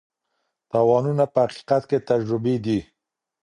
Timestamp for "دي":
2.65-2.79